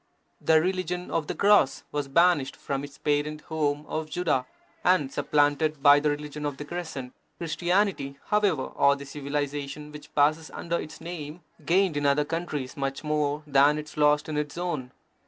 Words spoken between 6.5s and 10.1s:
the Crescent. Christianity, however, or the civilization